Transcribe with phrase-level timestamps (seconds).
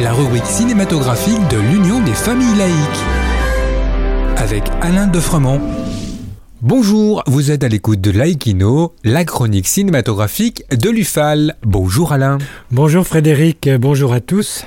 [0.00, 2.74] La rubrique cinématographique de l'Union des familles laïques.
[4.38, 5.60] Avec Alain Defremont.
[6.62, 11.56] Bonjour, vous êtes à l'écoute de Laïkino, la chronique cinématographique de l'UFAL.
[11.62, 12.38] Bonjour Alain.
[12.70, 14.64] Bonjour Frédéric, bonjour à tous.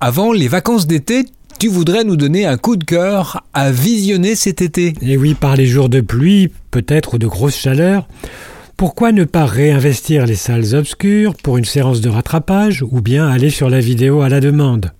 [0.00, 1.24] Avant les vacances d'été,
[1.60, 4.94] tu voudrais nous donner un coup de cœur à visionner cet été?
[5.00, 8.08] Et oui, par les jours de pluie, peut-être ou de grosse chaleur,
[8.80, 13.50] pourquoi ne pas réinvestir les salles obscures pour une séance de rattrapage ou bien aller
[13.50, 14.94] sur la vidéo à la demande?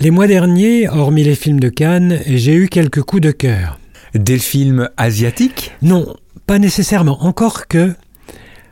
[0.00, 3.78] Les mois derniers, hormis les films de Cannes, j'ai eu quelques coups de cœur.
[4.14, 5.72] Des films asiatiques?
[5.82, 6.16] Non,
[6.46, 7.92] pas nécessairement, encore que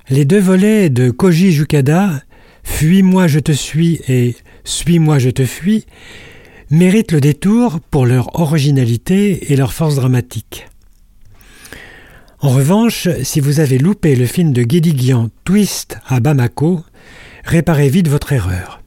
[0.09, 2.13] les deux volets de Koji Jukada,
[2.63, 5.85] Fuis-moi je te suis et Suis-moi je te fuis,
[6.71, 10.67] méritent le détour pour leur originalité et leur force dramatique.
[12.43, 16.83] En revanche, si vous avez loupé le film de Guédiguian Twist à Bamako,
[17.45, 18.81] réparez vite votre erreur.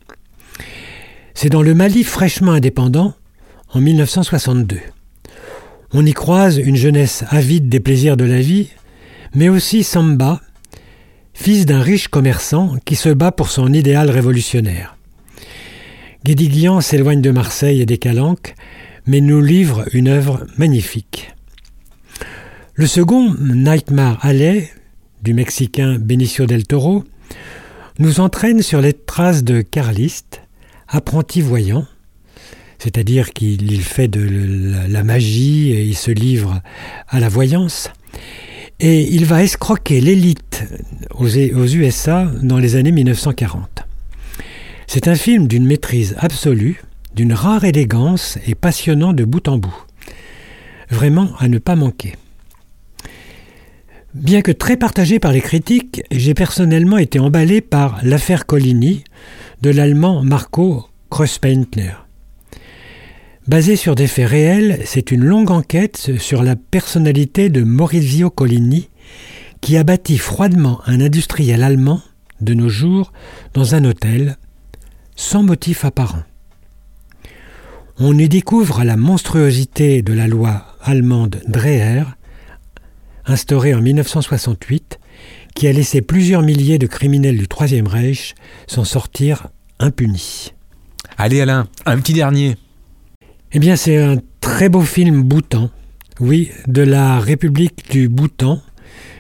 [1.36, 3.14] C'est dans le Mali fraîchement indépendant,
[3.72, 4.80] en 1962.
[5.92, 8.70] On y croise une jeunesse avide des plaisirs de la vie,
[9.36, 10.42] mais aussi Samba,
[11.36, 14.98] fils d'un riche commerçant qui se bat pour son idéal révolutionnaire.
[16.26, 18.56] Guédiguian s'éloigne de Marseille et des Calanques,
[19.06, 21.33] mais nous livre une œuvre magnifique.
[22.76, 24.68] Le second, Nightmare Alley,
[25.22, 27.04] du Mexicain Benicio del Toro,
[28.00, 30.42] nous entraîne sur les traces de Carliste,
[30.88, 31.86] apprenti voyant,
[32.80, 36.64] c'est-à-dire qu'il fait de la magie et il se livre
[37.10, 37.92] à la voyance,
[38.80, 40.64] et il va escroquer l'élite
[41.14, 43.84] aux USA dans les années 1940.
[44.88, 46.82] C'est un film d'une maîtrise absolue,
[47.14, 49.86] d'une rare élégance et passionnant de bout en bout.
[50.90, 52.16] Vraiment à ne pas manquer.
[54.14, 59.04] Bien que très partagé par les critiques, j'ai personnellement été emballé par l'affaire Collini
[59.64, 61.94] de l'allemand Marco Kreuzpaintner.
[63.48, 68.90] Basé sur des faits réels, c'est une longue enquête sur la personnalité de Maurizio Collini
[69.62, 72.02] qui a bâti froidement un industriel allemand
[72.40, 73.14] de nos jours
[73.56, 74.38] dans un hôtel
[75.16, 76.24] sans motif apparent.
[77.98, 82.04] On y découvre la monstruosité de la loi allemande Dreher
[83.26, 85.00] instauré en 1968,
[85.56, 88.36] qui a laissé plusieurs milliers de criminels du Troisième Reich
[88.68, 89.48] s'en sortir
[89.80, 90.54] impunis.
[91.18, 92.56] Allez Alain, un petit dernier.
[93.52, 95.70] Eh bien c'est un très beau film Bhoutan,
[96.20, 98.62] oui, de la République du Bhoutan,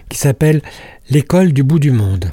[0.09, 0.61] qui s'appelle
[1.09, 2.31] L'école du bout du monde.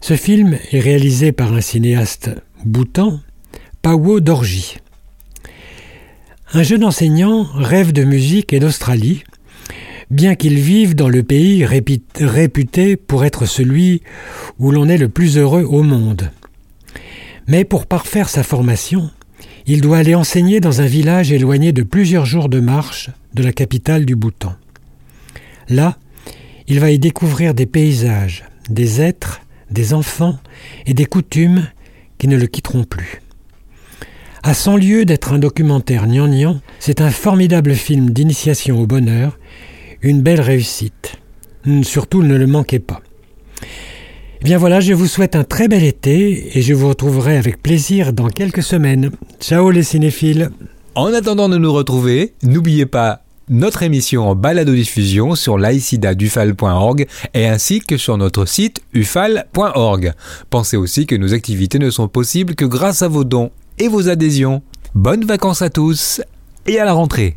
[0.00, 2.30] Ce film est réalisé par un cinéaste
[2.64, 3.20] bhoutan,
[3.82, 4.76] Pawo Dorji.
[6.52, 9.24] Un jeune enseignant rêve de musique et d'Australie,
[10.10, 14.02] bien qu'il vive dans le pays réputé pour être celui
[14.58, 16.30] où l'on est le plus heureux au monde.
[17.48, 19.10] Mais pour parfaire sa formation,
[19.66, 23.52] il doit aller enseigner dans un village éloigné de plusieurs jours de marche de la
[23.52, 24.54] capitale du Bhoutan.
[25.68, 25.96] Là,
[26.68, 29.40] il va y découvrir des paysages, des êtres,
[29.70, 30.38] des enfants
[30.86, 31.66] et des coutumes
[32.18, 33.20] qui ne le quitteront plus.
[34.42, 39.38] À cent lieu d'être un documentaire gnangnan, c'est un formidable film d'initiation au bonheur
[40.02, 41.16] une belle réussite.
[41.82, 43.00] Surtout, ne le manquez pas.
[44.40, 47.62] Eh bien voilà, je vous souhaite un très bel été et je vous retrouverai avec
[47.62, 49.10] plaisir dans quelques semaines.
[49.40, 50.50] Ciao les cinéphiles.
[50.94, 57.80] En attendant de nous retrouver, n'oubliez pas notre émission en balado-diffusion sur laicidadufal.org et ainsi
[57.80, 60.12] que sur notre site ufal.org.
[60.50, 64.08] Pensez aussi que nos activités ne sont possibles que grâce à vos dons et vos
[64.08, 64.62] adhésions.
[64.94, 66.20] Bonnes vacances à tous
[66.66, 67.36] et à la rentrée.